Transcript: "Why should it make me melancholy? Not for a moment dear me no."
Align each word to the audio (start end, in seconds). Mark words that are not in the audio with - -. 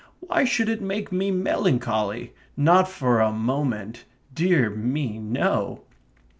"Why 0.19 0.45
should 0.45 0.67
it 0.67 0.81
make 0.81 1.11
me 1.11 1.29
melancholy? 1.29 2.33
Not 2.57 2.87
for 2.89 3.19
a 3.21 3.31
moment 3.31 4.05
dear 4.33 4.67
me 4.67 5.19
no." 5.19 5.81